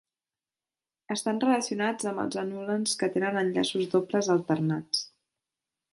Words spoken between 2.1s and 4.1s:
amb els anulens que tenen enllaços